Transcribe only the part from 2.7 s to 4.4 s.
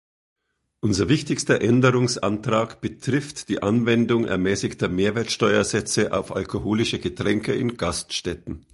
betrifft die Anwendung